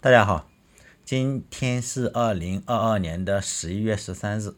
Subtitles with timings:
[0.00, 0.48] 大家好，
[1.04, 4.54] 今天是二零二二年的十一月十三日，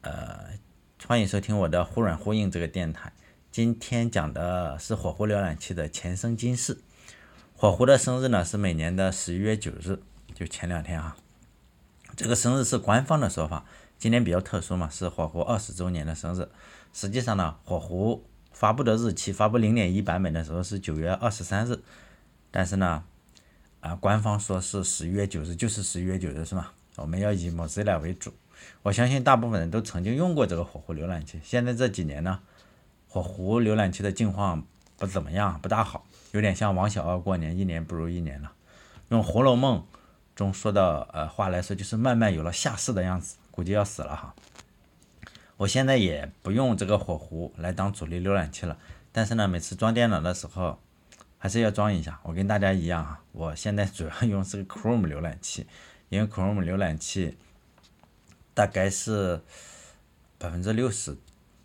[0.00, 0.58] 呃，
[1.06, 3.12] 欢迎收听我的忽软忽硬这个电台。
[3.52, 6.78] 今天讲的是火狐浏览器的前生今世。
[7.54, 10.00] 火狐的生日呢是每年的十一月九日，
[10.34, 11.16] 就前两天啊。
[12.16, 13.64] 这个生日是官方的说法，
[13.96, 16.48] 今年比较特殊嘛，是火狐二十周年的生日。
[16.92, 21.78] 实际上呢，火狐发布的日期，发布零点一版本的时候是九月二十三日，
[22.50, 23.04] 但是呢。
[23.86, 26.72] 啊，官方说是十一月九日，就是十一月九日是吗？
[26.96, 28.34] 我们要以 Mozilla 为主。
[28.82, 31.40] 我相信大部分人都曾经用过这个火狐浏览器。
[31.44, 32.40] 现在这几年呢，
[33.08, 34.66] 火狐浏览器的境况
[34.98, 38.50] 不怎么样，不大好，有点像王小二过年，一年不如一年了。
[39.10, 39.78] 用《红楼梦》
[40.34, 44.34] 中说的呃话来说，就是慢慢有了下世的样子，估计要死了哈。
[45.58, 48.76] 我现在也不用这个火狐来当主力浏览器了，
[49.12, 50.80] 但是呢，每次装电脑的时候。
[51.38, 55.66] 还是要装一下，我跟大家一样啊，我现在主要用是个 Chrome 浏览器，
[56.08, 57.36] 因为 Chrome 浏览器
[58.54, 59.40] 大概是
[60.38, 61.16] 百分之六十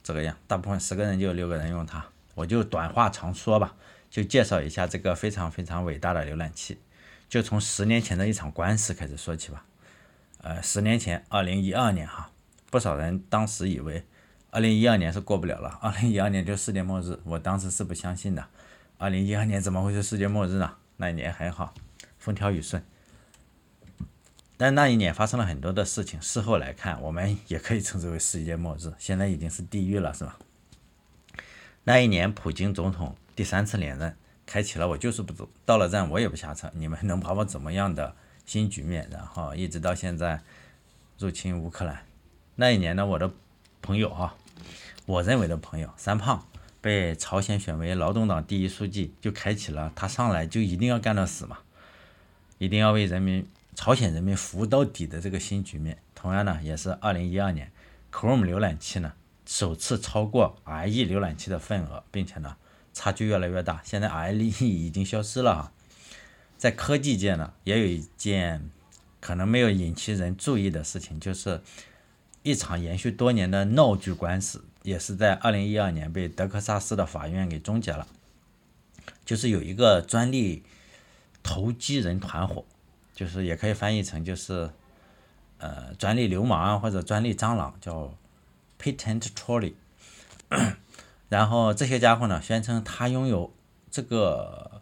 [0.04, 2.06] 这个样，大部分十个人就有六个人用它。
[2.36, 3.76] 我就短话长说吧，
[4.10, 6.78] 就介绍一下这个非常非常伟大的浏览器，
[7.28, 9.66] 就从十年前的一场官司开始说起吧。
[10.42, 12.32] 呃，十年前，二零一二年哈，
[12.70, 14.04] 不少人当时以为
[14.50, 18.48] 二零一二年是过不了了，二零一二年就世界末日，我当时是不相信的。
[19.02, 20.74] 二零一二年怎么会是世界末日呢？
[20.98, 21.74] 那一年还好，
[22.20, 22.84] 风调雨顺。
[24.58, 28.94] 但那一年发生了很多的事情，事后来看，我们也可以称之为世界末日。
[29.00, 30.38] 现在已经是地狱了，是吧？
[31.84, 39.10] 那一年，普京总统第三次连任，开启了我就是不走，到了站我也不下车，你们能把我怎么样的新局面？
[39.12, 40.40] 然后一直到现在
[41.18, 42.06] 入侵乌克兰。
[42.54, 43.32] 那一年呢，我的
[43.82, 44.36] 朋友啊，
[45.08, 46.46] 我认为的朋友三胖。
[46.82, 51.60] 被朝鲜选为劳动党第一书记，就开启了他上来就一定要干到死嘛，
[52.58, 56.00] 一定要为人民朝鲜人民服务到底的这个新局面。
[56.16, 57.72] 同样呢，也是二零一二年
[58.12, 59.14] ，Chrome 浏览器呢
[59.46, 62.58] 首次超过 IE 浏览器的份额，并且呢
[62.94, 63.82] 差距越来越大。
[63.84, 65.72] 现在 IE 已经消失了哈。
[66.58, 68.70] 在科技界呢，也有一件
[69.20, 71.62] 可能没有引起人注意的事情，就是
[72.44, 74.64] 一场延续多年的闹剧官司。
[74.84, 78.08] 也是在二零一二年被德克萨斯的法院给终结了，
[79.24, 80.64] 就是有一个专利
[81.44, 82.66] 投机人团伙，
[83.14, 84.70] 就是也可以翻译成就是
[85.60, 88.16] 呃专利流氓或者专利蟑螂，叫
[88.80, 89.74] patent trolley。
[91.30, 93.54] 然后这些家伙呢，宣称他拥有
[93.90, 94.82] 这个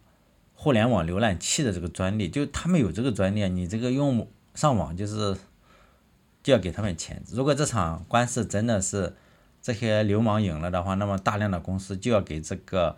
[0.56, 5.38] 互联网浏览器的这个专利，就他们有这个专利，你这个用上网就是
[6.42, 7.22] 就要给他们钱。
[7.32, 9.16] 如果这场官司真的是，
[9.70, 12.98] 这些流氓赢了的话，那么大量的公司就要给这个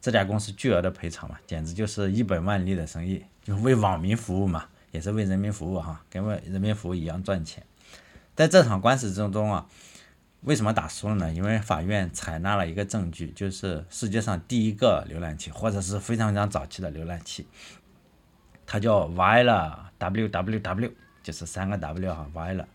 [0.00, 7.64] 这家公司巨额的赔偿嘛，简直就是一本万利的生意，就为网民服务嘛，也是为人民服务哈，跟为人民服务一样赚钱。
[8.36, 9.66] 在这场官司之中啊，
[10.42, 11.32] 为什么打输了呢？
[11.32, 17.48] 因为法院采纳了一个证据，就是世界上第一个浏览器，或者是非常非常早期的浏览器，
[18.64, 20.92] 它叫 Viola W W W，
[21.24, 22.66] 就是三个 W 哈，Viola。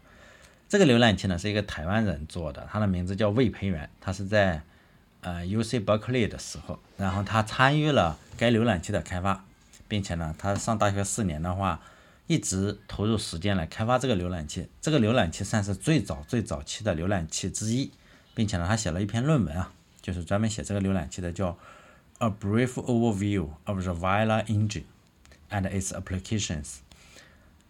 [0.69, 4.61] 这个浏览器呢是一个台湾人做的，他的名字叫魏培元，他是在
[5.21, 9.45] 呃 U C Berkeley 的时候，然后他参与了该浏览器的开发，
[9.87, 11.79] 并且呢，他上大学四年的话，
[12.27, 14.67] 一直投入时间来开发这个浏览器。
[14.81, 17.91] 这个浏览器算是最早最早期的浏览器之一，
[18.35, 21.57] 并且呢，他写了一篇论文啊，就是专门写这个浏览器的，叫
[22.17, 24.83] A Brief Overview of the Viola Engine
[25.49, 26.79] and its Applications。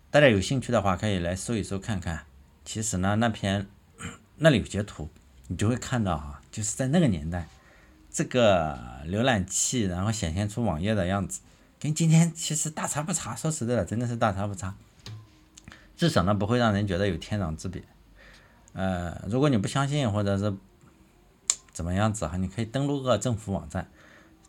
[0.09, 2.23] 大家有兴趣的话，可以来搜一搜看看。
[2.67, 3.65] 其实呢，那篇
[4.35, 5.09] 那里有截图，
[5.47, 7.47] 你就会看到啊，就是在那个年代，
[8.11, 11.39] 这个浏览器然后显现出网页的样子，
[11.79, 13.33] 跟今天其实大差不差。
[13.33, 14.75] 说实在的，真的是大差不差。
[15.95, 17.81] 至少呢，不会让人觉得有天壤之别。
[18.73, 20.53] 呃，如果你不相信或者是
[21.71, 23.87] 怎么样子哈，你可以登录个政府网站，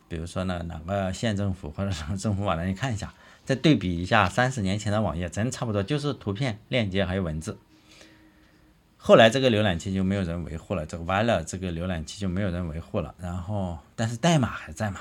[0.09, 3.13] 比如说呢哪个县政府或者什么政府网站，你看一下，
[3.45, 7.57] 再对比一下三十年前的网页，真差不多，就是图片、链接还有文字。
[9.01, 13.15] 后来这个浏览器就没有人维护了，这个 Viola 这个浏览器就没有人维护了。
[13.17, 14.99] 然后，但是代码还在嘛？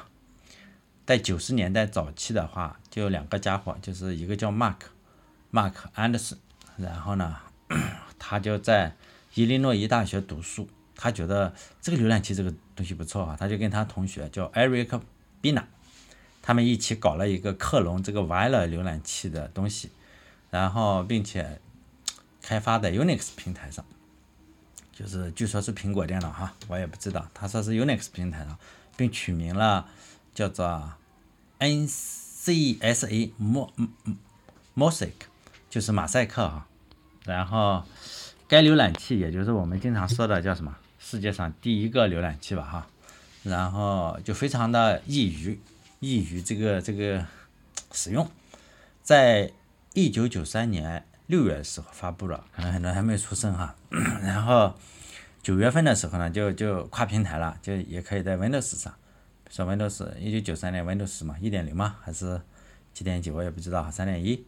[1.04, 6.36] 在九十年代早期的话，就有两个家伙，就是一个叫 Mark，Mark Anderson，
[6.76, 7.36] 然后呢，
[8.20, 8.94] 他就在
[9.34, 15.00] 伊利诺伊大学读书，他觉得这个浏览器这个东西不错啊，他就跟他同学叫 Eric
[15.42, 15.64] Bina，
[16.40, 19.90] 他们一起搞了一个克隆这个 Viola 浏览器的东西，
[20.50, 21.60] 然后并且。
[22.48, 23.84] 开发的 Unix 平台上，
[24.90, 27.28] 就是据说是苹果电脑哈，我也不知道。
[27.34, 28.58] 他说是 Unix 平台上，
[28.96, 29.86] 并取名了
[30.34, 30.94] 叫做
[31.58, 33.68] NCSA Mo
[34.74, 35.12] Mosaic，
[35.68, 36.66] 就是马赛克哈。
[37.26, 37.84] 然后
[38.48, 42.86] 该浏览器也就是我们经常说的叫什么世界上第一个浏览器吧哈。
[43.42, 45.60] 然后就非常的易于
[46.00, 47.26] 易于这个这个
[47.92, 48.26] 使用，
[49.02, 49.52] 在
[49.92, 53.74] 一九九三年六月的时候发布了，可能很多还没有出生哈。
[54.22, 54.74] 然后
[55.42, 58.92] 九月份的时候呢，就就跨平台了，就也可以在 Windows 上，
[59.48, 62.40] 说 Windows 一九九三年 Windows 嘛，一点零嘛，还是
[62.92, 64.44] 几点几我也不知道，三点一，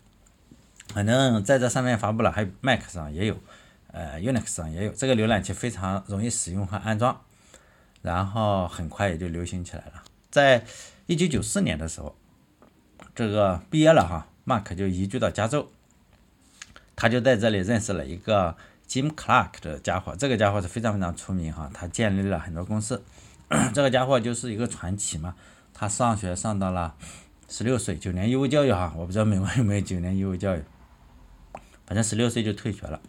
[0.88, 3.38] 反正在这上面发布了，还有 Mac 上也有，
[3.92, 7.20] 呃 Unix 上也有，这个浏览器非常容易使用和安装。
[8.02, 10.02] 然后很快也就流行起来了。
[10.30, 10.64] 在
[11.04, 12.16] 一九九四年的时候，
[13.14, 15.70] 这个毕业了哈，Mark 就移居到加州，
[17.00, 18.55] 他就在这里认识了一个
[18.87, 20.14] Jim Clark 的家伙。
[20.14, 23.02] 这个家伙是非常非常出名哈，他建立了很多公司。
[23.73, 25.35] 这个家伙就是一个传奇嘛。
[25.73, 26.94] 他上学上到了
[27.49, 30.62] 十六岁，九年义务教育哈，我不知道美国有没有九年义务教育，
[31.87, 33.00] 反正十六岁就退学了。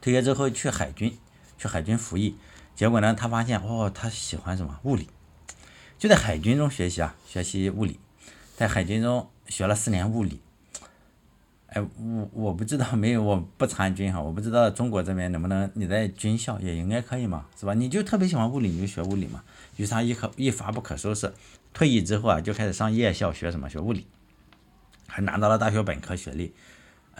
[0.00, 1.16] 退学之后去海军，
[1.56, 2.36] 去海军服役。
[2.74, 5.08] 结果呢，他发现哦，他喜欢什么物理，
[6.00, 8.00] 就在海军中学习啊，学习物理，
[8.56, 10.40] 在海军中学了四年物理。
[11.74, 17.72] 哎，我我不知道，没有，我不参军哈，我不知道中国这边能不能你在军校也应该可以嘛，是吧？
[17.72, 19.42] 你就特别喜欢物理，你就学物理嘛。
[19.76, 21.32] 于是他一可一发不可收拾，
[21.72, 24.06] 退役之后啊，就开始上夜校学什么学物理，
[25.06, 26.52] 还拿到了大学本科学历，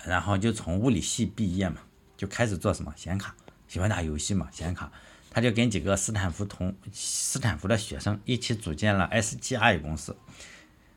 [0.05, 1.77] 然后就从物理系毕业嘛，
[2.17, 3.35] 就开始做什么显卡，
[3.67, 4.93] 喜欢打游戏嘛，显卡。
[5.31, 10.15] 他就跟几个斯坦福同斯坦福的学生一起组建了 SGI 公司，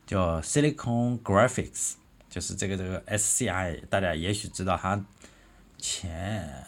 [0.06, 1.94] 叫 Silicon Graphics，
[2.36, 5.02] 就是这个这个 SCI，大家也许知道，他
[5.78, 6.66] 前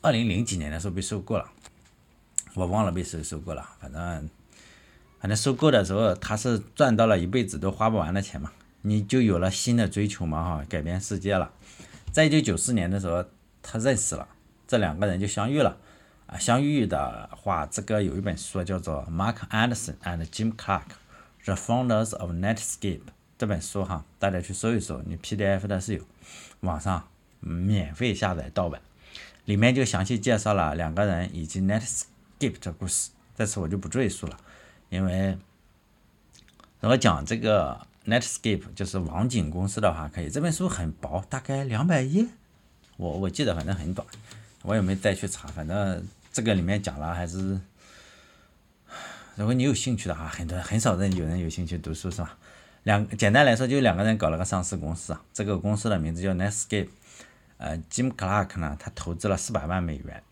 [0.00, 1.46] 二零零几年的时候被收购了，
[2.54, 4.30] 我忘了被谁收购了，反正
[5.20, 8.50] 反正收购的时候他是赚到了一辈子都花不完的钱嘛，
[8.80, 11.52] 你就有了新的追求嘛哈，改变世界了。
[12.10, 13.22] 在一九九四年的时候，
[13.60, 14.26] 他认识了
[14.66, 15.76] 这两个人就相遇了。
[16.24, 20.84] 啊，相遇的话，这个有一本书叫做《Mark Anderson and Jim Clark:
[21.44, 23.00] The Founders of Netscape》
[23.40, 26.04] 这本书哈，大家去搜一搜，你 PDF 的是有，
[26.60, 27.08] 网上
[27.40, 28.82] 免费下载盗版，
[29.46, 34.38] 里面就详细介绍了两个人以及 Netscape 的故事，在此我就不赘述了，
[34.90, 35.38] 因为
[36.80, 42.26] 如果讲这个 Netscape 就是网景公司的话，可以，这本书很薄，大概两百页，
[42.98, 44.06] 我我记得反正很短，
[44.64, 46.06] 我也没再去查，反正。
[46.30, 47.58] 这个里面讲了，还是
[49.34, 52.36] 如果你有兴趣的话，很多很少人有人有兴趣读书是吧？
[52.82, 56.88] 两简单来说，就两个人搞了个上市公司啊，这个公司的名字叫 Netscape。
[57.58, 60.22] 呃，Jim Clark 呢，他投资了四百万美元，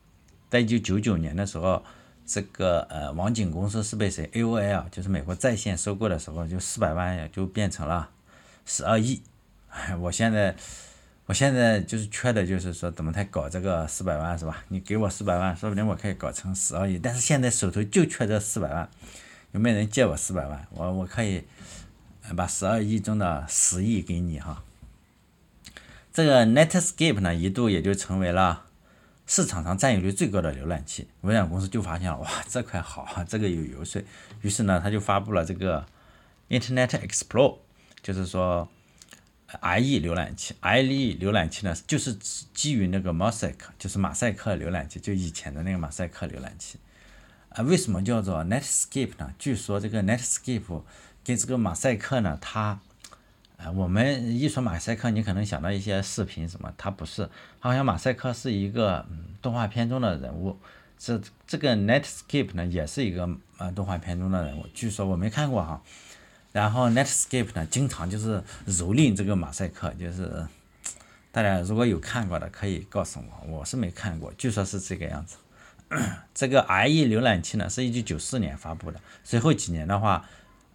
[0.48, 1.82] 在一九九九年的时候，
[2.26, 8.10] 这个呃网景公司是被谁 AOL 就是美国在线收购的时候，就四百万也就变成了
[8.64, 9.22] 十二亿。
[10.00, 10.56] 我现在。
[11.28, 14.64] 我现在就是缺的，就是说怎么才搞这个四百万是吧？
[14.68, 16.98] 你给我四百万，说不定我可以搞成十二亿。
[16.98, 18.88] 但是现在手头就缺这四百万，
[19.52, 20.66] 有没有人借我四百万？
[20.70, 21.44] 我我可以
[22.34, 24.62] 把十二亿中的十亿给你哈。
[26.12, 28.66] 这个 Netscape 呢，一度也就成为了
[29.26, 31.08] 市场上占有率最高的浏览器。
[31.20, 34.02] 微软公司就发现了，哇，这块好啊，这个有游说，
[34.42, 35.86] 于是呢，他就发布了这个
[36.48, 37.58] Internet Explorer，
[38.02, 38.68] 就是说。
[39.62, 42.14] IE 浏览器，IE 浏览器呢，就是
[42.52, 46.78] 基于那个 Mosaic，就是马赛克浏览器，就以前的那个马赛克浏览器。
[47.48, 49.32] 啊，为什么叫做 Netscape 呢？
[49.38, 50.82] 据说这个 Netscape
[51.28, 52.80] 跟这个马赛克呢，它，
[53.58, 57.28] 呃，我们一说马赛克，你可能想到一些视频什么，它不是，
[57.60, 59.04] 好像马赛克是一个
[59.42, 60.58] 动画片中的人物。
[60.98, 64.66] 这这个 Netscape 呢，也是一个呃动画片中的人物。
[64.72, 65.82] 据说我没看过哈。
[66.50, 70.46] 然后 Netscape 呢，经常就是蹂躏这个马赛克，就是
[71.30, 75.36] 大家如果有看过的，可以告诉我，我是没看过，据说是这个样子。
[76.32, 80.26] 这个 IE 浏览器呢，是一九九四年发布的，随后几年的话，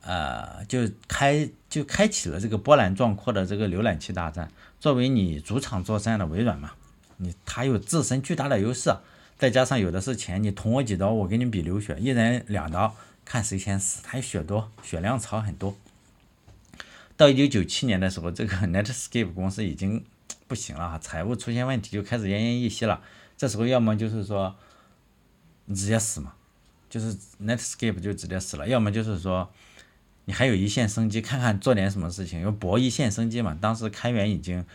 [0.04, 4.52] 呃，就开就开启了这个波澜壮阔的这个浏览器大战。
[4.80, 6.72] 作为你主场作战的微软嘛，
[7.18, 8.94] 你它有自身巨大的优势，
[9.38, 12.96] 再加上有的是钱，你捅我几刀，我给你比流血，一人两刀。
[13.26, 15.78] 看谁先死，他血多，血量槽很多。
[17.16, 20.04] 到一九九七年的时候，这个 Netscape 公司已经
[20.46, 23.02] 不行了，财务出现问题，就开始奄奄一息了。
[23.38, 24.54] 这时候要么就是说
[25.64, 26.34] 你直接死嘛，
[26.90, 29.50] 就是 Netscape 就直接死了；要么就是说
[30.26, 33.58] 你还有一线生机，看看做点什么事情，要搏一线生机嘛。
[33.60, 34.66] 当时开源已经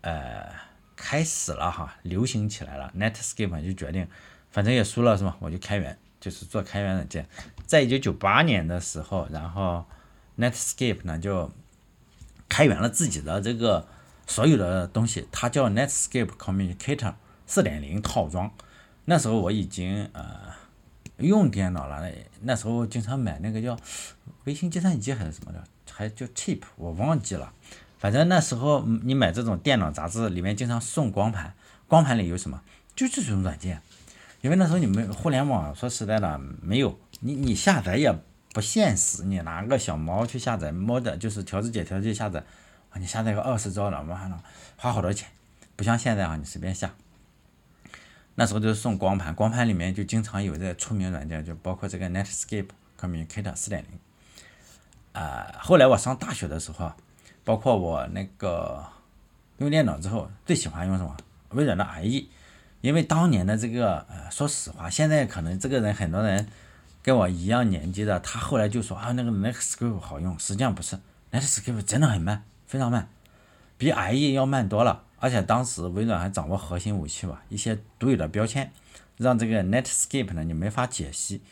[0.00, 0.46] 呃
[0.94, 4.08] 开始了哈，流行起来了，Netscape 就决定，
[4.50, 5.36] 反正也输了是吧？
[5.40, 5.98] 我就开源。
[6.18, 7.28] 就是做开源软件，
[7.66, 9.86] 在一九九八年的时候，然后
[10.38, 11.52] Netscape 呢就
[12.48, 13.86] 开源了自己的这个
[14.26, 17.14] 所有的东西，它叫 Netscape Communicator
[17.46, 18.50] 四点零套装。
[19.04, 20.24] 那时候我已经呃
[21.18, 23.78] 用电脑了，那那时候经常买那个叫
[24.44, 27.52] 微型计算机还是什么的，还叫 Chip，我忘记了。
[27.98, 31.54] 反正那时候你买这种电脑杂志，里面经常送光盘，
[31.88, 32.60] 光盘里有什么？
[32.94, 33.80] 就这种软件。
[34.42, 38.14] 因为那时候你们互联网说实在的没有，你你下载也
[38.52, 42.44] 不现实，你拿个小猫去下载猫的，就是调制解调器下载，
[42.90, 44.42] 啊，你下载个二十兆的，完了
[44.76, 45.28] 花好多钱，
[45.74, 46.94] 不像现在啊，你随便下。
[48.36, 52.68] 那时候就是送光盘，光盘里面就经常有这出名软件，就包括这个 Netscape
[53.00, 53.98] Communicator 四点零。
[55.12, 56.92] 啊，后来我上大学的时候，
[57.42, 58.84] 包括我那个
[59.58, 61.16] 用电脑之后，最喜欢用什么？
[61.50, 62.28] 微软的 IE。
[62.82, 66.46] 因为当年的这个，呃，说实话，现在可能这个人很多人
[67.02, 70.98] 跟我一样年纪的，他后来就说啊，那个 Netscape 好用，实际上不是
[71.32, 73.08] ，Netscape 真的很慢，非常慢，
[73.78, 75.04] 比 IE 要慢多了。
[75.18, 78.70] 而且当时微软还掌握核心武器吧，一些独有的标签，
[79.16, 81.42] 让这个 Netscape 呢你没法解析。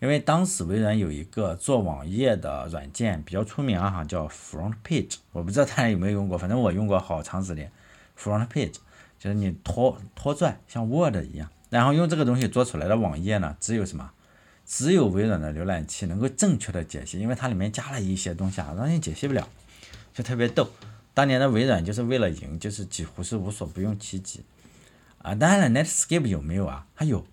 [0.00, 7.70] 因为当时微软有一个做网页的软件比较出名啊，哈，叫 Front Page，我不知道大家有没有用过，反正我用过好长时间
[8.18, 8.74] ，Front Page。
[9.16, 14.10] 就是你拖拖拽，像 Word 一样，然后用这个东西做出来的网页呢，只有什么？
[14.66, 19.48] 只有微软的浏览器能够正确的解析，因为它里面加了一些东西啊，让你解析不了，
[20.12, 20.68] 就特别逗。
[21.14, 24.42] 当年的微软就是为了赢，就是几乎是无所不用其极
[25.22, 25.34] 啊。
[25.34, 26.86] 当然了，Netscape 有没有啊？
[26.94, 27.26] 它有，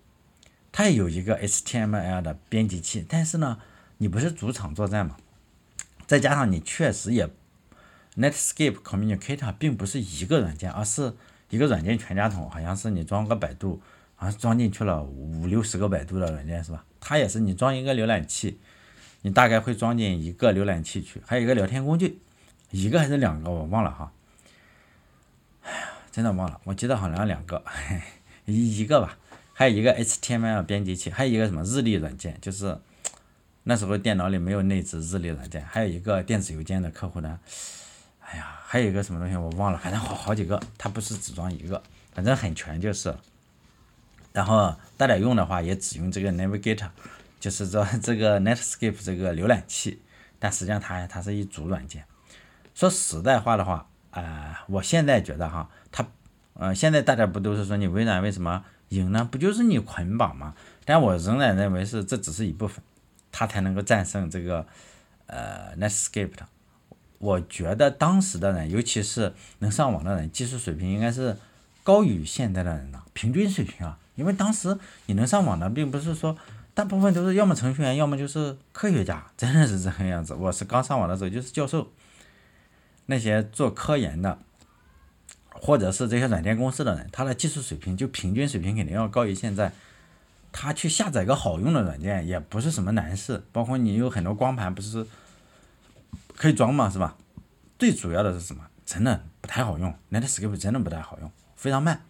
[0.70, 3.58] 它也有一个 HTML 的编辑器，但是呢，
[3.98, 5.16] 你不是主场作战嘛？
[6.06, 7.28] 再加上你确实也
[8.16, 11.14] ，Netscape Communicator 并不是一个软件，而是。
[11.52, 13.78] 一个软件全家桶，好像是你装个百度，
[14.14, 16.82] 好像装进去了五六十个百度的软件是吧？
[16.98, 18.58] 它也是你装一个浏览器，
[19.20, 22.20] 你大概会装进一个浏览器去，还有一个聊天工具，
[22.72, 24.12] 一个还是两个我忘了哈。
[25.62, 27.62] 哎呀，真的忘了，我记得好像两个，
[28.46, 29.16] 一一个吧，
[29.52, 32.76] 还有一个 HTML 编辑器，还有一个什么日历软件，就是
[33.62, 37.38] 那时候电脑里没有内置日历软件，还有一个电子邮件的客户端。
[38.20, 41.80] 哎呀，还有一个什么东西我忘了，反正好好几个，它不是只装一个，
[42.12, 43.14] 反正很全就是。
[44.32, 46.88] 然后大家用的话也只用这个 Navigator，
[47.38, 50.00] 就是说这个 Netscape 这个浏览器，
[50.38, 52.02] 但实际上它它是一组软件。
[52.74, 56.06] 说实在话的话，啊，我现在觉得哈，他，
[56.54, 59.28] 呃，现在大家不都是说你微软为什么赢呢？
[59.30, 60.54] 不就是你捆绑吗？
[60.84, 62.82] 但我仍然认为是这只是一部分，
[63.30, 64.66] 他才能够战胜这个
[65.26, 66.46] 呃 Netscape 的。
[67.18, 71.36] 我觉得当时的人，尤其是能上网的人，技术水平应该是
[71.84, 73.98] 高于现在的人的平均水平啊。
[74.16, 74.76] 因为当时
[75.06, 76.36] 你能上网的，并不是说
[76.74, 80.34] 大部分都是要么程序员，要么就是科学家，真的是这个样子。
[80.34, 81.88] 我是刚上网的时候就是教授，
[83.12, 84.38] 那些做科研的，
[85.50, 89.70] 或者是这些软件公司的人，他的技术水平就平均水平肯定要高于现在。
[90.50, 95.06] 他去下载个好用的软件也不是什么难事，包括你有很多光盘，不是。
[96.36, 97.16] 可以装嘛，是吧？
[97.78, 98.66] 最主要的是什么？
[98.84, 102.02] 真的不太好用，Netscape 真的不太好用，非常慢。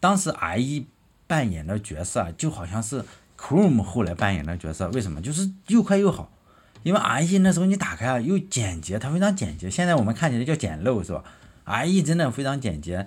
[0.00, 0.86] 当时 IE
[1.26, 3.04] 扮演的角色啊，就好像是
[3.36, 4.88] Chrome 后来扮演的角色。
[4.90, 5.20] 为什么？
[5.20, 6.32] 就是又快又好。
[6.82, 9.70] 因为 IE 那时候你打开啊，又简洁，它非常简洁。
[9.70, 11.22] 现在我们看起来叫简陋，是吧
[11.66, 13.06] ？IE 真的非常简洁。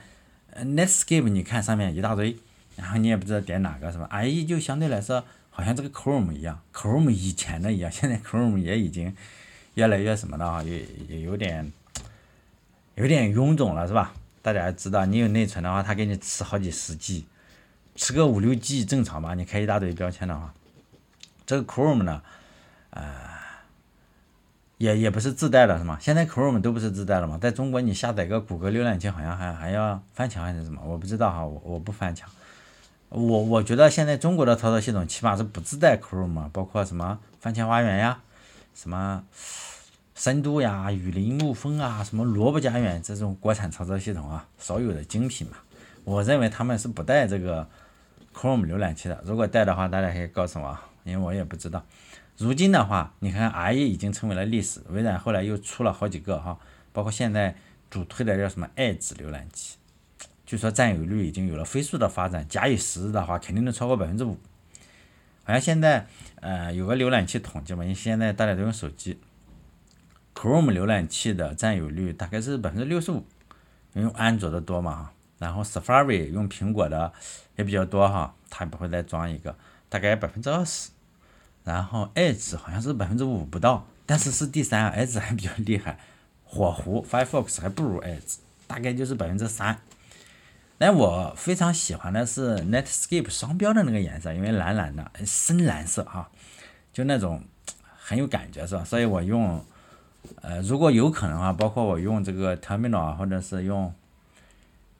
[0.57, 2.37] Netscape 你看上面一大堆，
[2.75, 9.15] 然后你也不知道点哪个，是吧？IE 就相对来说，好像这个 Chrome 一样，Chrome 以前的一样，现在 Chrome 也已经。
[9.75, 11.71] 越来越什么的啊，也也有点，
[12.95, 14.13] 有点臃肿了，是吧？
[14.41, 17.23] 大家知道，你有内存的话，它给你吃好几十 G，
[17.95, 19.33] 吃个五六 G 正常吧？
[19.33, 20.53] 你开一大堆标签的话，
[21.45, 22.21] 这个 Chrome 呢，
[22.89, 23.01] 呃，
[24.81, 25.95] 也也不是自带的，是吗？
[26.01, 27.37] 现在 Chrome 都不是自带的嘛？
[27.37, 30.81] 在中国，你下载个谷歌浏览器，好像还还要翻墙还是什么？
[30.83, 32.27] 我不知道哈，我我不翻墙。
[33.09, 38.19] 我我觉得现在中国的操作系统起码是不自带 Chrome，包括什么番茄花园呀。
[38.73, 39.23] 什么
[40.15, 45.57] 深度呀、雨林沐风啊、什么萝卜家园这种国产操作系统啊，少有的精品嘛。
[46.05, 47.67] 我认为他们是不带这个
[48.33, 49.21] Chrome 浏览器的。
[49.25, 51.83] 如果带的话，大家可以告诉我，因为我也不知道。
[52.37, 54.81] 如今的话，你看 IE 已经成为了历史。
[54.89, 56.57] 微软后来又出了好几个哈，
[56.91, 57.55] 包括现在
[57.89, 59.77] 主推的叫什么 Edge 浏览器，
[60.45, 62.47] 据说占有率已经有了飞速的发展。
[62.47, 64.39] 假以时日的话，肯定能超过百分之五。
[65.43, 66.07] 好像现在，
[66.39, 69.19] 呃，有个浏览器统计嘛，因为现在大家都用手机
[70.35, 73.25] ，Chrome 浏览器的占有率大概是百分之六十五，
[73.93, 77.11] 用安卓的多嘛，然后 Safari 用苹果的
[77.55, 79.55] 也比较多哈，它不会再装一个，
[79.89, 80.91] 大概百分之二十，
[81.63, 85.99] 然后 Edge 好像是百分之五不到，但是是第三，Edge 还比较厉害，
[86.43, 88.37] 火狐 Firefox 还不如 Edge，
[88.67, 89.79] 大概就是百分之三。
[90.77, 96.27] 但我非常喜欢的是 Netscape 商标的那个颜色，因为蓝蓝的，深蓝色哈，
[96.91, 97.43] 就那种
[97.99, 98.83] 很有感觉是吧？
[98.83, 99.63] 所以我用，
[100.41, 103.93] 呃，如果有可能的话，包括我用这个 Terminal 或者是用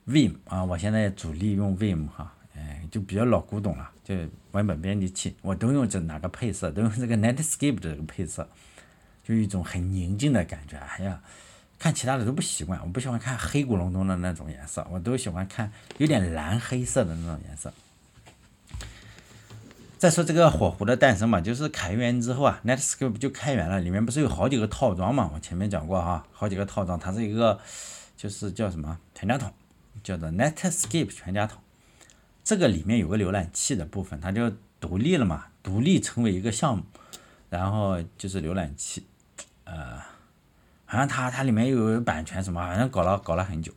[0.08, 2.32] Vim 啊，我现在主力用 Vim 哈，
[2.92, 4.14] 就比较老古董了，就
[4.52, 8.48] 文本编辑器，我都用这哪个配色，都用这个 Netscape 的这个配色，
[9.24, 11.20] 就一种很宁静的感觉，哎呀。
[11.80, 17.74] 看其他的都不习惯，我不喜欢看黑咕隆咚的那种颜色，我都喜欢看有点蓝黑色的那种颜色。
[19.98, 25.32] 再说这个火狐的诞生嘛，就是开源之后啊，Netscape 就开源了，里面不是有好几个套装嘛？
[25.34, 27.60] 我前面讲过哈，好几个套装，它是一个
[28.16, 29.52] 就是叫什么全家桶，
[30.04, 31.60] 叫做 Netscape 全家桶。
[32.44, 36.84] 这个里面有个浏览器的部分，它就独立了嘛，独立成为一个项目，
[37.50, 39.06] 然后就是浏览器，
[39.66, 40.00] 呃。
[40.86, 43.72] 好像它它里面有版权什么，好像搞了搞了很久，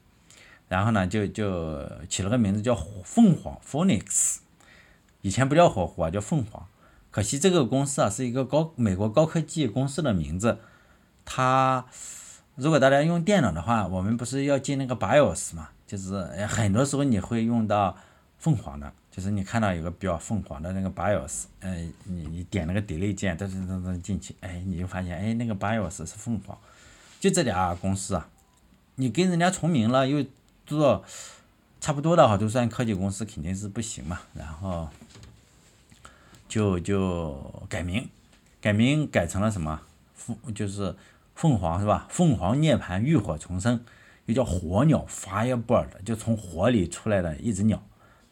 [0.66, 4.38] 然后呢就就起了个名字叫凤凰 Phoenix，
[5.20, 6.66] 以前不叫火狐啊，叫凤凰。
[7.12, 10.58] 可惜这个公司啊是一个高美国高科技公司的名字，
[11.24, 11.86] 它
[12.56, 17.96] 如果大家用电脑的话，我们不是要进那个 BIOS 嘛，就是很多时候你会用到
[18.44, 26.54] 凤凰的，就是你看到有个标凤凰的那个 BIOS，嗯，你你点那个 Delete 键，噔噔噔噔进去，哎，你就发现哎那个 BIOS 是凤凰。
[27.18, 28.28] 就这俩公司啊，
[28.96, 30.22] 你跟人家重名了，又
[30.66, 31.02] 做
[31.80, 34.20] 差不多的话，都算科技公司，肯定是不行嘛。
[34.34, 34.90] 然后
[36.46, 38.06] 就就改名，
[38.60, 39.80] 改名改成了什么？
[40.14, 40.94] 凤就是
[41.34, 42.06] 凤凰是吧？
[42.10, 43.82] 凤凰涅槃，浴火重生，
[44.26, 47.82] 又叫火鸟 Firebird，就从火里出来的一只鸟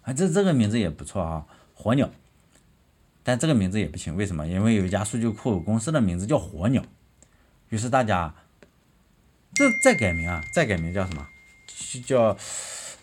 [0.02, 0.12] 啊。
[0.12, 2.10] 这这个名字也不错啊，火鸟。
[3.22, 4.46] 但这个名字也不行，为什么？
[4.46, 6.82] 因为有一家数据库公司的名字叫火鸟，
[7.68, 8.34] 于是大家。
[9.54, 11.26] 这再改名啊，再改名叫什么？
[12.06, 12.34] 叫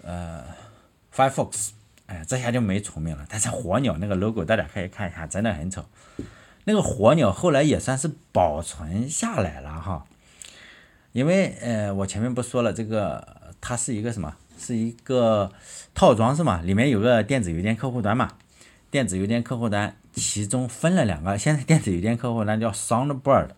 [0.02, 0.44] 呃
[1.14, 1.70] ，Firefox。
[2.08, 3.24] 哎，这下就没重名了。
[3.30, 5.86] 但是火鸟那个 logo 大家可以看一下，真的很丑。
[6.64, 10.08] 那个火鸟后来也算是保存下来了哈，
[11.12, 14.36] 因为呃，我前面不说了，这个它是一个什么？
[14.60, 15.52] 是一个
[15.96, 16.62] 套装是吗？
[16.62, 18.34] 里面有个电子邮件客户端嘛？
[18.92, 23.50] 电子邮件客户端其中分了两个， 现在电子邮件客户端叫 Soundbird，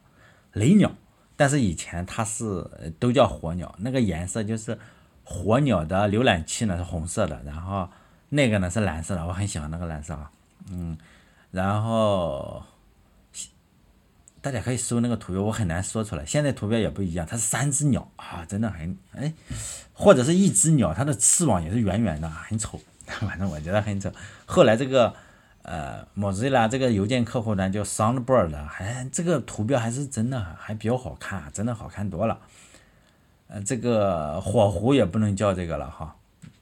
[0.53, 0.91] 雷鸟。
[1.35, 4.77] 但是以前它是都叫火鸟，那个颜色就是
[5.23, 7.89] 火鸟的浏览器呢是红色的，然后
[8.29, 10.29] 那个呢是蓝色的，我很喜欢那个蓝色啊，
[10.69, 10.95] 嗯，
[11.49, 12.61] 然后
[14.41, 19.31] 大家可以搜那个图标，我很难说出来，现在图标也不一样，它是三只鸟啊，真的很哎，
[19.93, 24.11] 或者是一只鸟，它的翅膀也是圆圆的，很丑， 反正我觉得很丑。
[24.45, 25.13] 后来这个。
[25.63, 32.39] 呃，Mozilla 这个邮件客户端叫 Soundbird，还这个图标还是真的还比较好看，真的好看多了。
[33.47, 36.15] 呃，这个火狐也不能叫这个了哈，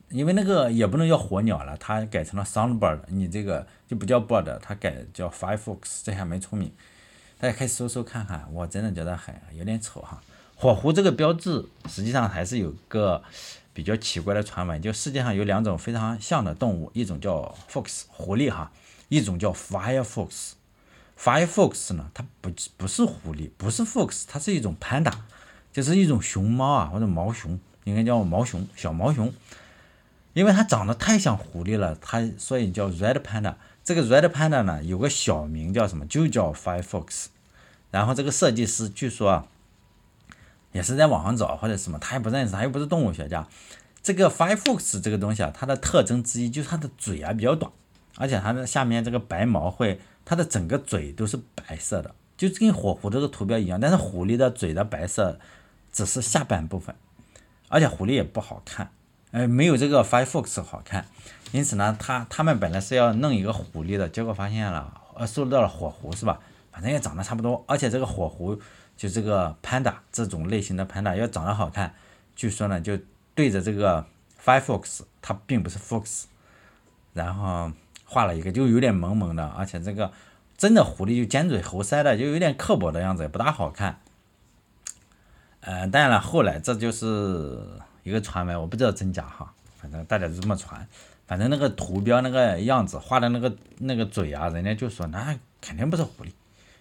[0.10, 6.70] 因为那个也不能叫火鸟了，它改成了 Soundbird，你这个就不叫 bird，它改叫 Firefox，这下没出名。
[7.40, 10.22] 大家可以搜搜看看，我真的觉得很有点丑哈。
[10.56, 13.24] 火狐这个标志实际上还是有个
[13.74, 18.70] 比较奇怪的传闻，就世界上有两种非常像的动物，一种叫 fox 狐狸哈。
[19.08, 25.14] 一种叫 Firefox，Firefox 呢，它不不是狐狸，不是 fox，它是一种 panda，
[25.72, 29.34] 就是一种熊猫啊，或者毛熊，应该叫毛熊，小毛熊，
[30.34, 33.56] 因为它长得太像狐狸了，它所以叫 red panda。
[33.90, 36.06] 这个 red panda 呢，有个小名叫什么？
[36.06, 37.26] 就叫 Firefox。
[37.90, 39.48] 然后这个设计师据说啊，
[40.72, 43.48] 也是在网上找或者什么，他也不认识，他又不是动物学家。
[44.04, 47.72] 这个 Firefox 这个东西啊，它的特征之一就是它的嘴啊比较短。
[48.18, 53.80] 而且它的下面这个白毛会，它的整个嘴都是白色的，就跟火狐这个图标一样。
[53.80, 55.40] 但是狐狸的嘴的白色
[55.92, 56.96] 只是下半部分，
[57.70, 58.92] 而且狐狸也不好看，
[59.32, 61.06] 呃，没有这个 Firefox 好看。
[61.52, 66.40] 因此呢，他他们本来是要弄一个狐狸的，结果发现了，呃，收到了火狐是吧？
[66.72, 67.64] 反正也长得差不多。
[67.68, 68.60] 而且这个火狐
[68.98, 71.94] 就这个 Panda 这种类型的 Panda 要长得好看，
[72.36, 72.98] 据说呢就
[73.36, 74.06] 对着这个
[74.44, 76.24] Firefox，它并不是 Fox，
[77.14, 77.72] 然后。
[78.12, 80.12] 画了一个就有点萌萌的，而且这个
[80.58, 84.02] 真的狐狸就尖嘴猴腮的，就有点刻薄的样子，也不大好看。
[85.60, 87.60] 嗯，当然了，后来这就是
[88.10, 90.86] 一个传闻，我不知道真假哈，反正大家都这么传。
[91.28, 96.32] 反正那个图标那个样子画的那个那个嘴啊，人家就说那肯定不是狐狸，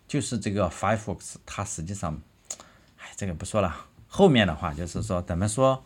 [0.09, 2.19] 就是这个 Firefox，它实际上，
[2.97, 3.77] 哎，这个不说了。
[4.07, 5.85] 后面的话就是说怎么说，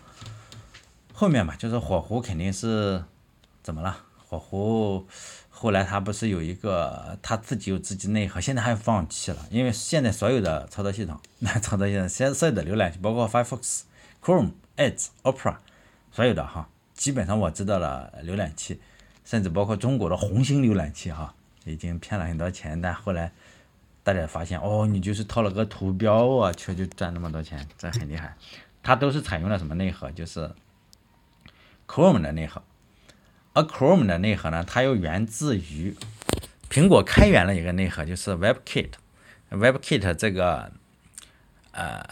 [1.12, 3.02] 后面嘛，就是火狐肯定是
[3.64, 3.96] 怎么了？
[4.28, 5.04] 火狐
[5.50, 13.80] 后来它不是有一个它自己有自己内核，现在还放弃了，因为现在所有的操作系统，那操作系统，现所有的浏览器，包括 Firefox、
[14.22, 15.56] Chrome、Edge、Opera，
[16.12, 18.80] 所有的哈，基本上我知道了浏览器，
[19.24, 23.32] 甚至包括中国的红星浏览器哈，已经骗了很多钱，但后来
[24.04, 28.36] 大家发现哦，你就是套了个图标啊，却就赚那么多钱，这很厉害。
[28.82, 30.10] 它都是采用了什么内核？
[30.12, 30.50] 就是
[31.86, 32.62] Chrome 的内核。
[33.54, 35.94] 而 Chrome 的内核呢，它又源自于
[36.70, 38.90] 苹果开源了一个内核，就是 WebKit。
[39.50, 40.72] WebKit 这个
[41.72, 42.02] 呃，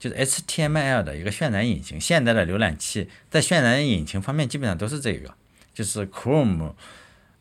[0.00, 2.00] 就是 HTML 的一个渲染引擎。
[2.00, 5.32] 现在的浏览器在渲染引擎方面基本上都是这个，
[5.72, 6.72] 就是 Chrome，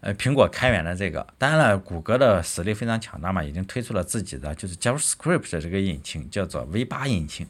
[0.02, 1.26] 呃，苹果开源的这个。
[1.38, 7.48] 当然了，谷歌的实力非常强大嘛，已经推出了自己的就是 JavaScript 的这个引擎，叫做 V8 引擎。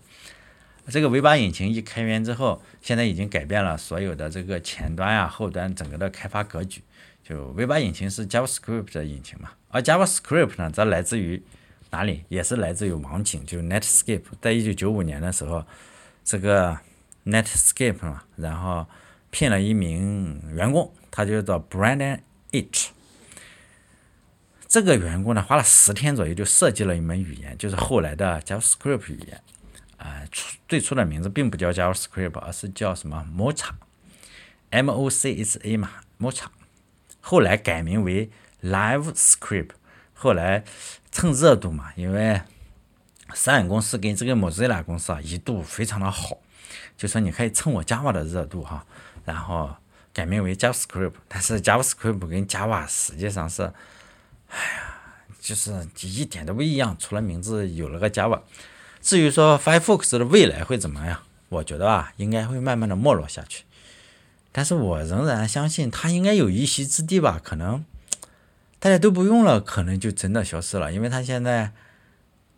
[0.87, 6.81] 这个 V8 引擎一开源之后，现在已经改变了所有的这个前端啊、后端整个的开发格局。
[7.23, 11.39] 就 V8 引擎是 JavaScript 的引擎嘛，而 JavaScript 呢，则来自于
[11.91, 12.23] 哪里？
[12.29, 14.21] 也是来自于网景，就是 Netscape。
[14.41, 15.65] 在一九九五年的时候，
[16.23, 16.77] 这个
[17.25, 18.85] Netscape 嘛，然后
[19.31, 22.19] 聘了一名员工，他就叫 Brandon
[22.51, 22.91] H。
[24.67, 29.41] 这个员工呢，花了十天左右就设计了一门语言，就是后来的 JavaScript 语言。
[29.97, 30.21] 啊，
[30.67, 36.45] 最初的名字并不叫 JavaScript，而是叫什么 Mocha，M-O-C-H-A 嘛，Mocha。
[37.19, 38.29] 后来改名为
[38.63, 39.71] LiveScript。
[40.21, 40.65] 后来
[41.11, 42.41] 蹭热度嘛，因为
[43.33, 46.37] 三眼公司跟这个 Mozilla 公司啊一度非常的好，
[46.97, 48.85] 就说你可以蹭我 Java 的热度哈，
[49.23, 49.73] 然后
[50.13, 51.13] 改名为 JavaScript。
[51.29, 53.63] 但是 JavaScript 跟 Java 实际上是，
[54.49, 54.97] 哎呀，
[55.39, 58.41] 就是一点都不一样，除了名字有了个 Java。
[59.01, 63.63] 至于说 Firefox 的未来会怎么样，我觉得啊，应该会慢慢的没落下去。
[64.51, 67.39] 但是我仍然相信它应该有一席之地吧。
[67.41, 67.85] 可能
[68.79, 71.71] 大家都不用了，可能就真的消失了，因为它现在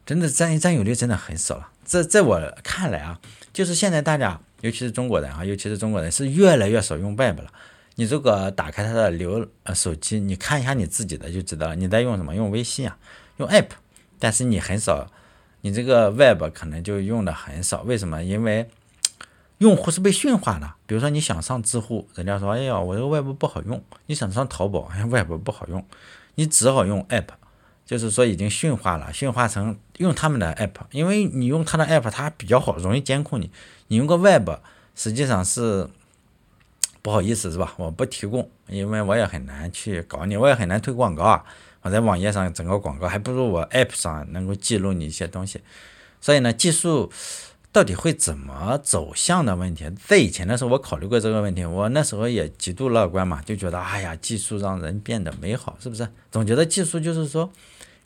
[0.05, 1.69] 真的占占有率真的很少了。
[1.83, 3.19] 在在我看来啊，
[3.51, 7.51] 就是现在大家，尤其是中国人啊，尤其是中国人是越来越少用 Web 了。
[7.95, 11.75] 你如果打开它的流呃手机，你看一下你自己的就知道了。
[11.75, 12.33] 你在用什么？
[12.35, 12.97] 用微信啊，
[13.37, 13.67] 用 App，
[14.17, 15.11] 但是你很少。
[15.63, 18.23] 你这个 Web 可能就用的很少，为什么？
[18.23, 18.67] 因为
[19.61, 20.73] 用户是被驯化的。
[20.87, 25.85] 比如说你想上知乎，人家说：“哎呀，我这个 Web 不好用。”你想上淘宝，哎，Web 不好用，
[26.33, 27.27] 你只好用 App，
[27.85, 31.51] 就是说已经驯化了，驯化成用他们的 App，因为你。
[31.51, 33.51] 用他的 App，它比较好，容易监控你。
[33.89, 34.49] 你用个 Web，
[34.95, 35.89] 实际上是
[37.01, 37.73] 不好意思，是吧？
[37.75, 41.43] 我不提供，因为我也很难去搞你，我也很难推广告啊。
[41.81, 45.07] 我在网页上整个广告还不如我 App 上能够记录你。
[45.07, 45.59] 一些东西，
[46.21, 47.11] 所以呢，技术
[47.71, 56.07] 到底会怎么走向的问题，在以前的时候我考虑过这个问题，我那时候也极度乐观嘛，就觉得哎呀，技术让人变得美好，是不是？
[56.31, 57.49] 总觉得技术就是说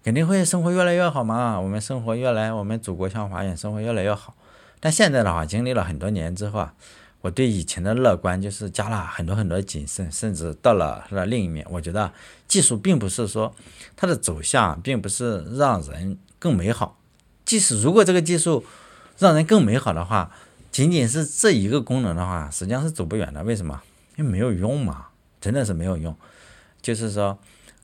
[0.03, 4.35] 肯定会生活越来越好嘛，我们生活越来，我们祖国像花园，生活越来越好。
[4.79, 6.73] 但现在的话，经历了很多年之后啊。
[7.21, 11.65] 我对以前的乐观就是加了很多很多谨慎，甚至到了它的另一面。
[11.71, 12.11] 我觉得
[12.47, 13.51] 技术并不是说
[13.95, 16.99] 它的走向，并不是让人更美好。
[17.43, 18.63] 即使如果这个技术
[19.17, 20.31] 让人更美好的话，
[20.71, 23.43] 仅仅是这一个功能的话，实际上是走不远的。
[23.43, 23.81] 为什么？
[24.17, 25.07] 因为没有用嘛，
[25.39, 26.15] 真的是没有用。
[26.81, 27.37] 就是说，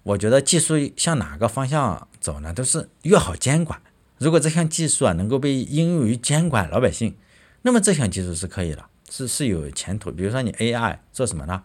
[0.03, 2.53] 我觉得技术向哪个方向走呢？
[2.53, 3.81] 都是越好监管。
[4.17, 7.15] 如果这项技术啊能够被应用于监管老百姓，
[7.63, 8.85] 那么这项技术是可以的。
[9.09, 11.63] 是是有前途，比如说你 AI 做什么呢？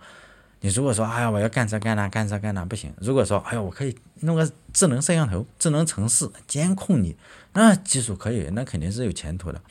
[0.60, 2.92] 你如果说哎呀我要干这干那干这干那不行。
[2.98, 7.14] 如果说哎呀我可以弄个智能摄像头、智能城市监控你，
[7.56, 9.62] 那技术可以，那肯定是有前途的。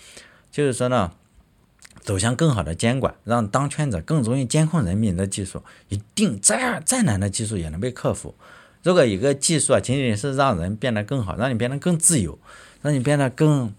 [0.52, 1.12] 就是说呢，
[2.02, 8.34] 走向更好的监管，让当权者更容易监控人民的技术，一定再再难的技术也能被克服。
[8.82, 12.40] 如果一个技术啊仅仅是让人变得更好，让你变得更自由，
[12.82, 13.72] 让你变得更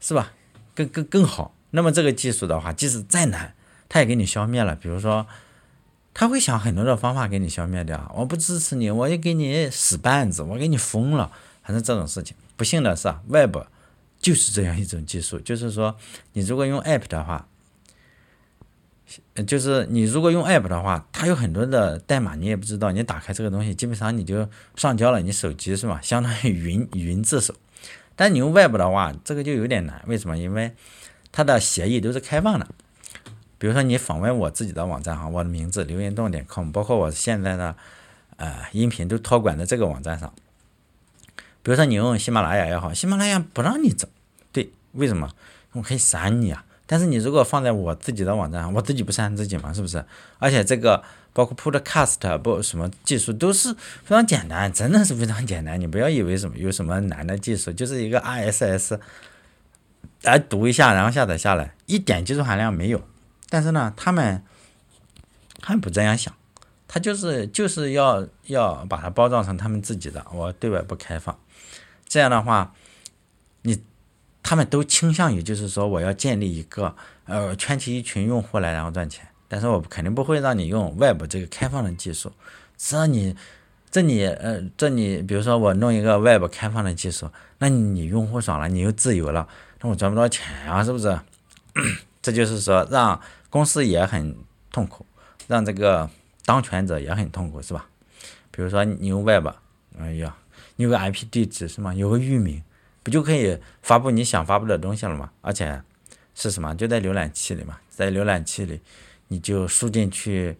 [0.00, 0.32] 是吧，
[0.74, 1.54] 更更更好。
[1.70, 3.54] 那么这个技术的话，即使再难，
[3.88, 4.76] 他也给你消灭了。
[4.76, 5.26] 比如说，
[6.12, 8.12] 他会想很多的方法给你消灭掉。
[8.14, 12.36] 我不支持你，我也给你使绊子，我给你封了，反正这种事情。
[12.60, 13.56] 不幸的是啊，Web
[14.18, 15.96] 就是这样一种技术，就是说，
[16.34, 17.48] 你如果用 App 的话，
[19.46, 24.46] 就是你如果用 App 的话，它有很多的代码你也不知道，你打开这个东西，基本上你就
[24.76, 25.98] 上交了，你手机是吧？
[26.02, 27.54] 相当于云云自首。
[28.14, 30.04] 但你用 Web 的话，这个就有点难。
[30.06, 30.36] 为什么？
[30.36, 30.74] 因为
[31.32, 32.68] 它的协议都是开放的，
[33.56, 37.74] 比如说你访问我自己的网站哈，我的名字刘云动点 com，包括我现在的
[38.36, 40.30] 呃音频都托管在这个网站上。
[41.62, 44.08] 比如说你用喜马拉雅也好，喜马拉雅不让你整，
[44.52, 45.30] 对，为什么？
[45.72, 46.64] 我可以删你啊。
[46.86, 50.04] 但是你如果放在我自己的网站，我自己不删自己嘛，是不是？
[50.38, 51.00] 而且这个
[51.32, 55.80] 包括 Podcast 不什么技术都是非常简单，真的是非常简单。
[55.80, 58.98] 你不要以为什么有什么难的技术，就是一个 RSS
[60.22, 63.00] 来读一下，然后下载下来，一点技术含量没有。
[63.48, 64.42] 但是呢，他们
[65.60, 66.34] 他们不这样想，
[66.88, 71.38] 他就是就是要要把它包装成他们自己的，我对外不开放。
[72.10, 72.74] 这样的话，
[73.62, 73.80] 你
[74.42, 82.32] 他们都倾向于就是说我要建立一个呃圈起一群用户来然后赚钱，但是我肯定不会让你用 Web 这个开放的技术。
[82.76, 83.36] 这你
[83.92, 89.46] 这你呃这你比如说我弄一个 Web 开放的技术，那你用户爽了，你又自由了，
[89.80, 91.16] 那我赚不到钱啊，是不是？
[92.20, 94.36] 这就是说让公司也很
[94.72, 95.06] 痛苦，
[95.46, 96.10] 让这个
[96.44, 97.86] 当权者也很痛苦，是吧？
[98.50, 99.46] 比如说你用 Web，
[99.96, 100.34] 哎呀。
[100.82, 101.92] 有个 IP 地址是吗？
[101.92, 102.62] 有个域名，
[103.02, 105.30] 不就可以发布你想发布的东西了吗？
[105.42, 105.82] 而且
[106.34, 106.74] 是什么？
[106.74, 108.80] 就在浏览器里嘛，在浏览器里，
[109.28, 110.56] 你就输进去，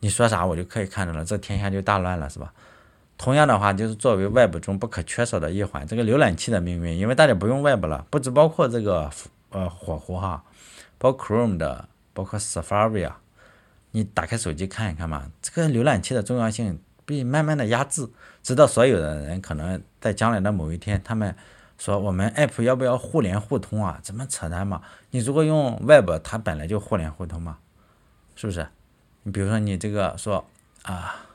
[0.00, 2.52] 你说啥我就可以看到了，这天下就大乱了，是吧？
[3.16, 9.10] 同样的话，就是作为 Web 中不可缺少的一环，这个浏览器的命运，因为大家不用 Web 了，不只包括这个
[9.50, 10.42] 呃火狐哈，
[10.98, 13.20] 包括 Chrome 的，包括 Safari 啊，
[13.92, 16.80] 你打开手机看一看嘛，这个浏览器的重要性。
[17.08, 18.08] 被慢慢的压制，
[18.46, 21.34] 直到所有的人可能在将来的某一天，他们
[21.78, 23.98] 说我们 app 要不要互联互通啊？
[24.04, 24.82] 怎么扯淡嘛？
[25.10, 27.58] 你如果用 web，它本来就互联互通嘛，
[28.36, 28.68] 是不是？
[29.24, 30.46] 你比如说你这个说
[30.82, 31.26] 啊，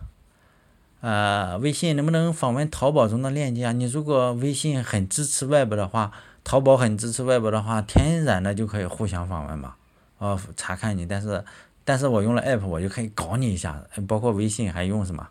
[1.01, 3.73] 呃，微信能不能访问淘宝中的链接啊？
[3.73, 6.13] 你如果微信很支持 web 的话，
[6.45, 9.75] 淘宝很支持 web 的话，天然的就可以互相访问嘛，
[10.17, 11.43] 哦，查看你，但是
[11.83, 15.27] 但是我用了 app，我就可以搞你一下，包括微信还用什么？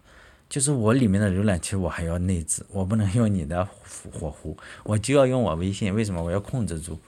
[0.51, 3.65] 就是我里面的浏览器我还要内置，我不能用你的
[4.13, 5.95] 火狐，我就要用我微信。
[5.95, 6.99] 为什么我要控制住，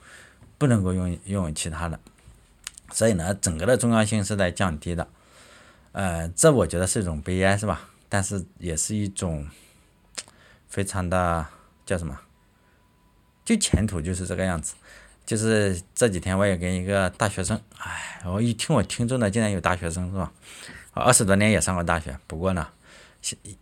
[0.57, 1.99] 不能够用用其他的？
[2.93, 5.05] 所以呢，整个的重要性是在降低的。
[5.91, 7.89] 呃，这我觉得是一种悲哀，是吧？
[8.07, 9.45] 但是也是一种
[10.69, 11.45] 非常的
[11.85, 12.17] 叫什么？
[13.43, 14.73] 就前途就是这个样子。
[15.25, 20.31] 就是这几天我也跟一个大学生，哎，我一听我听众的竟然有大学生，是吧？
[20.93, 22.65] 二十多年也上过大学，不过呢。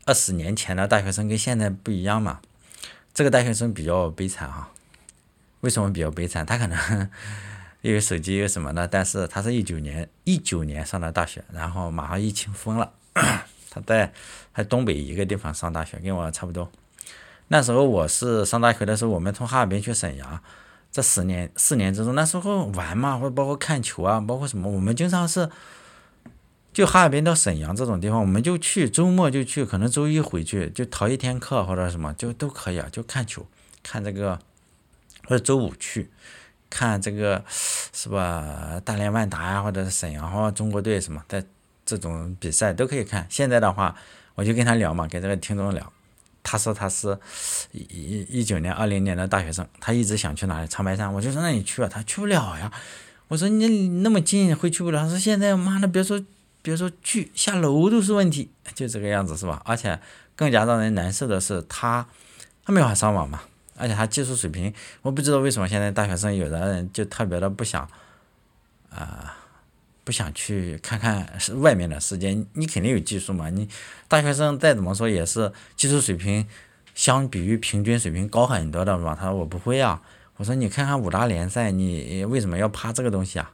[0.06, 2.40] 二十年前的大学生跟现在不一样嘛，
[3.14, 4.72] 这个大学生比较悲惨哈。
[5.62, 6.44] 为什么比较悲惨？
[6.44, 7.10] 他可能
[7.82, 14.12] 又有手机又什么的，但是他是一九年一九年上的大学，然后马上疫情封了， 他在
[14.56, 16.72] 在东北一个地方上大学，跟我差不多。
[17.50, 20.42] 那时候我是上大学的时候，我们从哈尔滨去沈阳，
[20.92, 25.48] 这十年四年之中，那时候玩嘛，或包括看球啊，包括什么，我们经常是。
[26.74, 33.46] 就哈尔滨到沈阳这种地方，我们就去周末就去，可能周一回去就逃一天课或者什么就都可以啊，就看球，
[33.84, 34.40] 看这个，
[35.26, 36.10] 或者周五去
[36.70, 37.44] 看这个
[37.92, 38.82] 是吧？
[38.86, 41.44] 大连万达呀，或者是沈阳或中国队什么的
[41.86, 43.28] 这种比赛都可以看。
[43.30, 43.94] 现在的话，
[44.36, 45.92] 我就跟他聊嘛，跟这个听众聊，
[46.42, 47.20] 他说他是
[47.74, 52.72] 一一九年、二零年的大学生，他一直想去哪里长白山，我就说那你去啊，他去不了呀。
[53.28, 56.24] 我说你那么近会去不了，他说现在妈的别说。
[56.62, 59.62] 比如说去下楼都是问题，就这个样子是吧？
[59.66, 60.00] 而且
[60.36, 62.08] 更加让人难受的是，他
[62.66, 63.42] 他没法上网嘛，
[63.78, 67.88] 而且他技术水平，我不知道为什么现在大学生有的人就特别的不想
[68.90, 69.38] 啊，
[70.04, 72.30] 不想去看看外面的世界。
[72.54, 73.68] 你肯定有技术嘛，你
[74.08, 76.48] 大学生再怎么说也是技术水平
[76.94, 79.16] 相比于平均水平高很多的嘛。
[79.16, 80.02] 他说我不会啊，
[80.38, 83.52] 我说你看看五大联赛，你为什么要怕这个东西啊？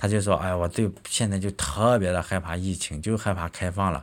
[0.00, 4.02] 他就说：“哎，我对现在就特别的害怕疫情，就害怕开放了。”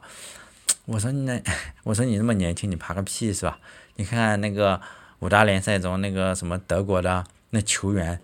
[0.85, 1.41] 我说：“那
[1.81, 3.57] 我说你那么年轻，你怕个屁是吧？
[3.95, 4.79] 你看那个
[5.21, 8.19] 五大联赛中那个什么德国的那球员，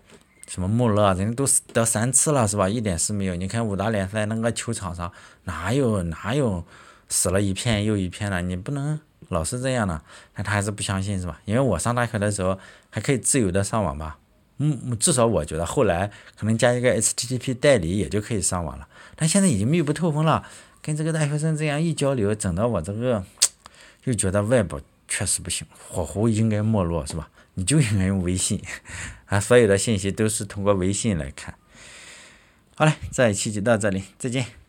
[0.46, 2.68] 什么穆勒，人家都得三次了是吧？
[2.68, 3.34] 一点事没有。
[3.34, 6.64] 你看五大联赛那个球场上哪有哪有
[7.08, 8.40] 死了一片又一片的？
[8.40, 10.00] 你不能老是这样的。
[10.32, 11.40] 但他还是不相信是吧？
[11.44, 12.56] 因为我上大学的时候
[12.90, 14.18] 还可以自由的上网吧。”
[14.58, 20.46] 嗯，至少我觉得后来可能加一个 HTTP 代理也就可以上网了，但现在已经密不透风了。
[20.80, 23.24] 跟这个大学生这样一交流，整的我这个
[24.04, 27.30] 又觉得外部确实不行，火狐应该没落是吧？
[27.54, 28.60] 你就应该用微信，
[29.26, 31.54] 啊，所有的信息都是通过微信来看。
[32.76, 34.63] 好嘞，这一期就到这里，再见。